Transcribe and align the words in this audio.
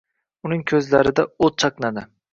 uning 0.49 0.63
ko‘zlarida 0.71 1.29
o‘t 1.49 1.63
chaqnadi. 1.65 2.09